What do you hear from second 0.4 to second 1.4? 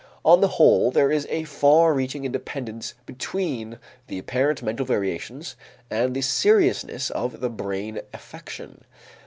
the whole, there is